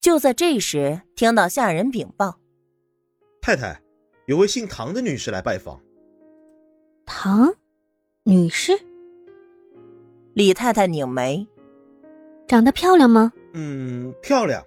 [0.00, 2.38] 就在这时，听到下人禀报
[3.42, 3.82] ：“太太，
[4.26, 5.78] 有位姓唐的女士来拜访。”
[7.04, 7.52] 唐
[8.24, 8.72] 女士，
[10.32, 11.46] 李太太拧眉
[12.48, 14.64] ：“长得漂亮吗？”“嗯，漂亮。”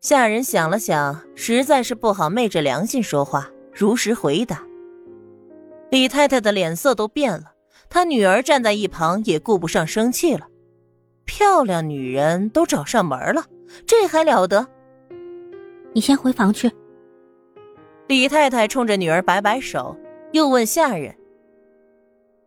[0.00, 4.64] 下人想了想，实在是不好昧着良心说话，如实回答。
[5.90, 7.54] 李太太的脸色都变了，
[7.88, 10.46] 她女儿站在一旁也顾不上生气了。
[11.24, 13.46] 漂亮女人都找上门了，
[13.86, 14.66] 这还了得？
[15.92, 16.70] 你先回房去。
[18.08, 19.96] 李太太冲着女儿摆摆手，
[20.32, 21.14] 又问下人：“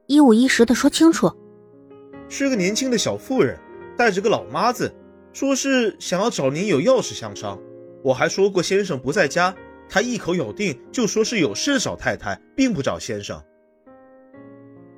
[0.06, 1.32] 一五一十的说清楚。”
[2.30, 3.58] 是个年轻的小妇人，
[3.98, 4.94] 带着个老妈子。
[5.34, 7.60] 说是想要找您有要事相商，
[8.04, 9.56] 我还说过先生不在家，
[9.88, 13.40] 她一口咬定就说是有事找太太，并不找先生。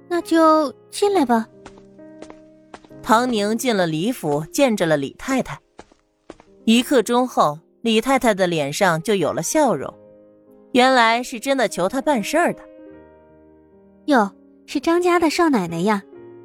[0.08, 1.48] 那就进来吧。
[3.04, 5.60] 唐宁进了李府，见着了李太太。
[6.70, 9.92] 一刻钟后，李太太的脸上就有了笑容，
[10.74, 12.62] 原来是真的求她办事儿的。
[14.06, 14.30] 哟，
[14.68, 16.04] 是张家的少奶奶呀，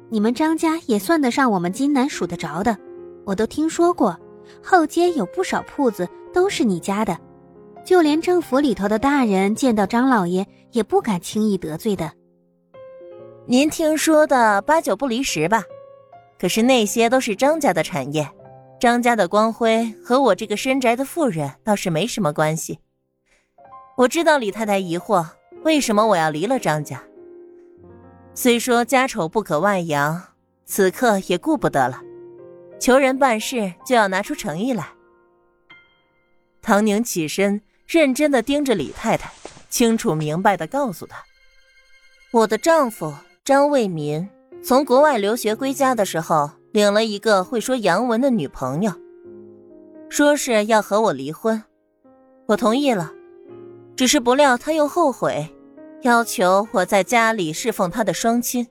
[0.09, 2.75] 你们张家也算得上我们金南数得着的。
[3.23, 4.19] 我都听说过，
[4.63, 7.15] 后街有不少铺子都是你家的，
[7.83, 12.11] 就连政府里头的大人见到张老爷也不敢轻易得罪的。
[13.45, 15.61] 您听说的八九不离十吧？
[16.39, 18.27] 可是那些都是张家的产业，
[18.79, 22.79] 张家的光辉和我这个深宅的妇人倒是没什么关系。
[23.97, 25.25] 我知道李太太疑惑，
[25.63, 27.01] 为什么我要离了张家？
[28.33, 30.21] 虽说家丑不可外扬，
[30.65, 32.01] 此刻也顾不得了。
[32.77, 34.89] 求人办事就要拿出诚意来。
[36.61, 39.31] 唐宁起身，认真的盯着李太太，
[39.69, 41.23] 清楚明白的告诉她
[42.33, 43.13] ：“我的丈夫
[43.45, 44.27] 张卫民
[44.61, 48.91] 从国外留学归家的时候，领了一个会说洋文的女朋友，
[50.09, 51.63] 说是要和我离婚，
[52.47, 53.13] 我同意了。
[53.95, 55.49] 只是不料他又后悔，
[56.01, 58.67] 要求我在家里侍奉他的双亲，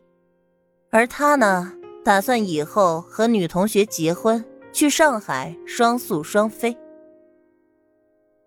[0.90, 1.72] 而他呢？”
[2.04, 6.76] 打算以后和女同学结婚，去上海双宿双飞。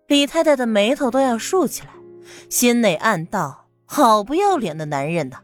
[0.06, 1.88] 李太太的眉头都要竖起来，
[2.48, 5.38] 心内暗道：好不要脸的男人呐！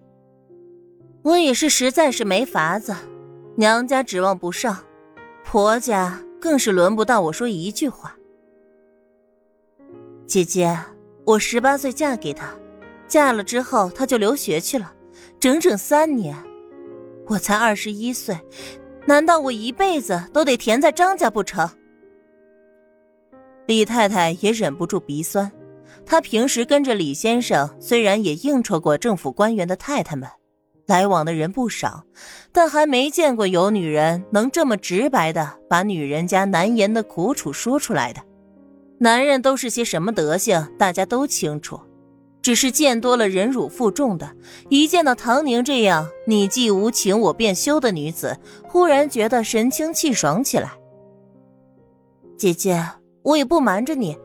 [1.24, 2.94] 我也是实在是没法子，
[3.56, 4.76] 娘家指望不上，
[5.44, 8.16] 婆家更是轮不到我说一句话。
[10.26, 10.76] 姐姐，
[11.24, 12.52] 我十八岁嫁给他，
[13.06, 14.92] 嫁了之后他就留学去了，
[15.38, 16.36] 整整三年。
[17.26, 18.36] 我才二十一岁，
[19.06, 21.68] 难道我一辈子都得填在张家不成？
[23.66, 25.50] 李太太也忍不住鼻酸。
[26.04, 30.28] 她平时跟着李先生，虽然也应酬过政府官员的太太们，
[30.86, 32.04] 来往的人不少，
[32.52, 38.20] 但还没见过有女人能这么直白的把女人家难言的苦楚说出来的。
[38.98, 41.80] 男人都是些什么德行，大家都清楚。
[42.42, 44.30] 只是见多了忍辱负重的，
[44.68, 50.72] 一见到唐宁这样你既无情我便休的女子，忽然觉得神清气爽起来。
[52.36, 52.86] 姐姐，
[53.22, 54.18] 我也不瞒着你，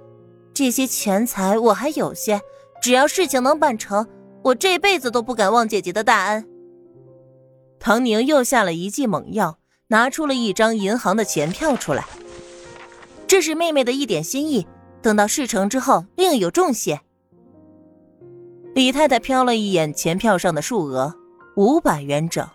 [0.54, 2.42] 这些钱财我还有些，
[2.82, 4.06] 只要事情能办成，
[4.44, 6.46] 我这辈子都不敢忘姐姐的大恩。
[7.80, 9.58] 唐宁又下了一剂猛药，
[9.88, 12.06] 拿出了一张银行的钱票出来，
[13.26, 14.68] 这是妹妹的一点心意，
[15.02, 17.02] 等到事成之后另有重谢。
[18.76, 21.16] 李太太瞟了一眼钱票上的数额，
[21.56, 22.48] 五百元整，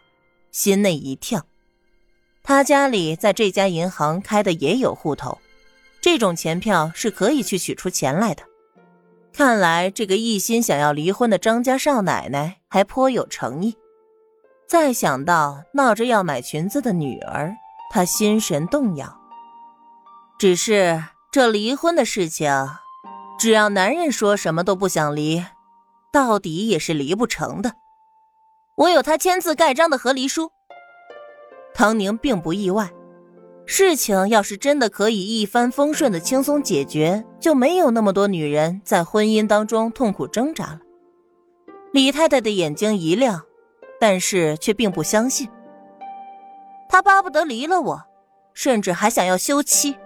[0.53, 1.45] 心内一跳。
[2.43, 5.39] 她家里在这家银行开的也有户头，
[6.01, 8.43] 这种钱票是可以去取出钱来的。
[9.33, 13.75] 看来这个一心想要离婚的张家少奶奶还颇有诚意。
[14.69, 17.55] 再想到闹着要买裙子的女儿，
[17.91, 19.21] 她心神动摇。
[20.39, 22.51] 只是这离婚的事情，
[23.39, 25.45] 只要男人说什么都不想离。
[26.13, 27.75] 到底也是离不成的。
[28.77, 30.53] 我有他签字盖章的和离书。
[31.75, 32.93] 唐宁并不意外，
[33.67, 40.81] 事情要是真的可以一帆风顺的轻松解决，就没有那么多女人在婚姻当中痛苦挣扎了。
[41.93, 43.43] 李太太的眼睛一亮，
[44.01, 45.49] 但是却并不相信。
[46.89, 48.03] 他巴不得离了我，
[48.53, 49.97] 甚至还想要休妻，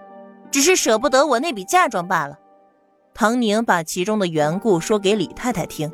[0.51, 2.39] 只是舍不得我那笔嫁妆罢了。
[3.13, 5.93] 唐宁把其中的缘故说给李太太听。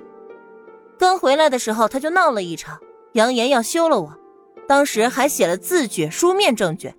[0.98, 2.78] 刚回来的时候，他就闹了一场，
[3.14, 4.14] 扬言要休了我。
[4.68, 6.94] 当时还写了字据、书面证据，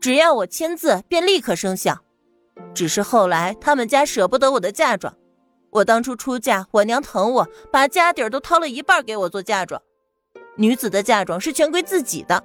[0.00, 1.98] 只要我签字便立刻生效。
[2.74, 5.14] 只是后来他们家舍不得我的嫁妆，
[5.70, 9.80] 我当初出嫁，我娘疼我，把家底儿都掏了一半给我做嫁妆。
[10.56, 12.42] 女子的嫁妆是全归自己的，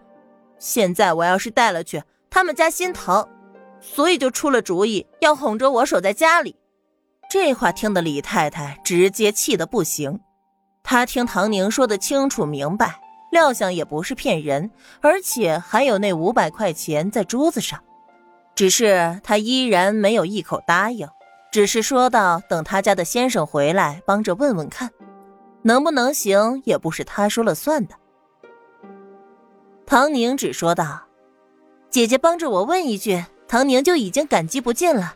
[0.59, 3.27] 现在我要是带了去，他们家心疼，
[3.81, 6.55] 所以就出了主意要哄着我守在家里。
[7.29, 10.19] 这话听得李太太直接气得不行。
[10.83, 12.99] 她听唐宁说的清楚明白，
[13.31, 14.71] 料想也不是骗人，
[15.01, 17.83] 而且还有那五百块钱在桌子上。
[18.55, 21.05] 只是她依然没有一口答应，
[21.51, 24.89] 只是说道：“等他家的先生回来，帮着问问看，
[25.61, 27.95] 能不能行，也不是他说了算的。”
[29.85, 31.01] 唐宁只说道
[31.89, 35.15] ：“姐姐帮着我问一句，唐宁就已经感激不尽了。”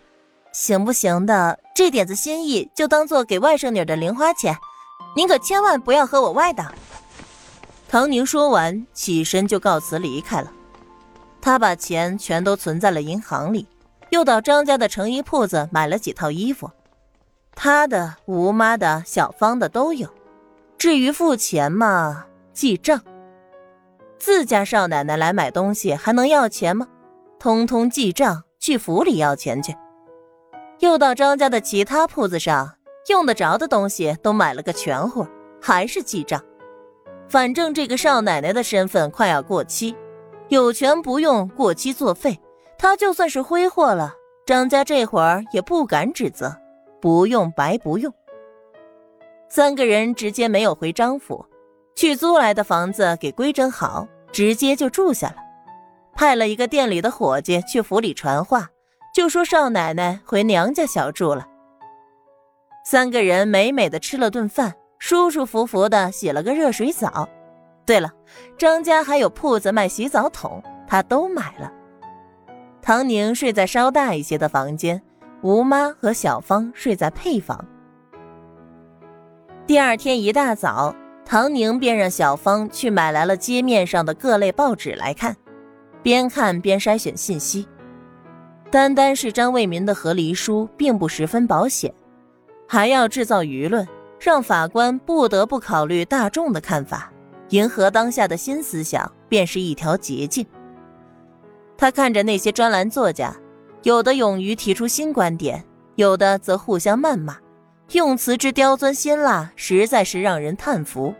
[0.54, 1.58] 行不行的？
[1.74, 4.54] 这点子心意就当做给外甥女的零花钱，
[5.16, 6.74] 您可千万不要和我外的。
[7.88, 10.52] 唐宁说完，起身就告辞离开了。
[11.42, 13.66] 他把钱全都存在了银行里，
[14.10, 16.70] 又到张家的成衣铺子买了几套衣服，
[17.56, 20.08] 他的、吴妈的、小芳的都有。
[20.82, 23.00] 至于付钱嘛，记账。
[24.18, 26.88] 自家少奶奶来买东西还能要钱吗？
[27.38, 29.76] 通通记账，去府里要钱去。
[30.80, 32.78] 又到张家的其他铺子上，
[33.10, 35.28] 用得着的东西都买了个全乎，
[35.62, 36.44] 还是记账。
[37.30, 39.96] 反正这个少奶奶的身份快要过期，
[40.50, 42.40] 有权不用过期作废。
[42.80, 44.16] 她就算是挥霍了，
[44.48, 46.58] 张家这会儿也不敢指责。
[47.00, 48.12] 不用白不用。
[49.54, 51.46] 三个人直接没有回张府，
[51.94, 55.36] 去租来的房子给规整好，直接就住下了。
[56.14, 58.70] 派了一个店里的伙计去府里传话。
[59.14, 61.46] 就说少奶奶回娘家小住了。
[62.86, 67.28] 三个人美美的吃了顿饭，舒舒服服的洗了个热水澡。
[67.86, 68.10] 对了，
[68.58, 71.70] 张家还有铺子卖洗澡桶，他都买了。
[72.82, 75.02] 唐宁睡在稍大一些的房间，
[75.42, 77.68] 吴妈和小芳睡在配房。
[79.72, 85.34] 第二天一大早，唐宁便让小芳去买来了街面上的各类报纸来看，
[86.04, 87.66] 边看边筛选信息。
[88.70, 91.90] 单单是张卫民的和离书并不十分保险，
[92.68, 93.88] 还要制造舆论，
[94.20, 97.10] 让法官不得不考虑大众的看法，
[97.52, 100.46] 迎合当下的新思想，便是一条捷径。
[101.78, 103.34] 他看着那些专栏作家，
[103.84, 105.64] 有的勇于提出新观点，
[105.96, 107.38] 有的则互相谩骂，
[107.94, 111.14] 用词之刁钻辛辣，实在是让人叹服，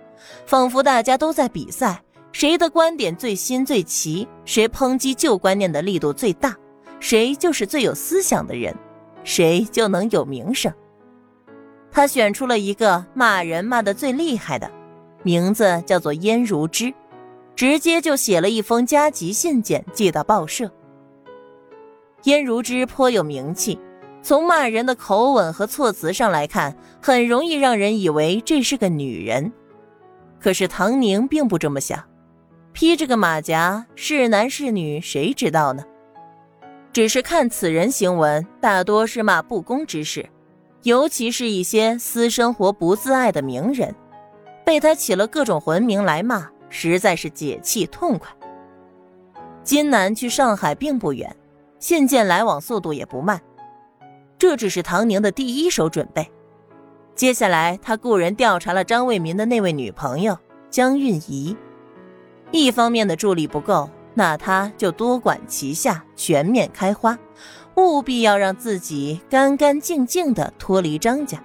[0.46, 2.02] 仿佛大家都在比赛，
[2.32, 6.56] 谁的观点最新最奇，谁抨击旧观念的力度最大。
[7.00, 8.74] 谁就是最有思想的人，
[9.24, 10.72] 谁就能有名声。
[11.92, 14.72] 他选出了一个骂人骂得最厉害的，
[15.24, 16.94] 名字叫做燕如之，
[17.54, 20.72] 直接就写了一封加急信件寄到报社。
[22.24, 23.78] 燕如之颇有名气，
[24.24, 29.52] 从骂人的口吻和措辞上来看，很容易让人以为这是个女人。
[30.40, 32.04] 可是唐宁并不这么想，
[32.72, 35.84] 披着个马甲，是男是女，谁知道呢？
[36.94, 40.30] 只是看此人行文，大多是骂不公之事，
[40.84, 43.96] 尤其是一些私生活不自爱的名人，
[44.66, 48.30] 被他起了各种浑名来骂，实在是解气痛快。
[49.64, 51.36] 金南去上海并不远，
[51.80, 53.40] 信件来往速度也不慢，
[54.42, 56.28] 这只是唐宁的第一手准备。
[57.14, 60.36] 接下来，他雇人调查了张卫民的那位女朋友
[60.72, 61.56] 江韵仪，
[62.50, 63.88] 一方面的助力不够。
[64.16, 67.20] 那他就多管齐下，全面开花，
[67.76, 71.40] 务必要让自己干干净净的脱离张家。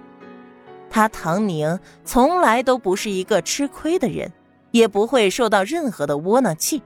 [0.89, 4.33] 他唐宁从来都不是一个吃亏的人，
[4.71, 6.81] 也不会受到任何的窝囊气。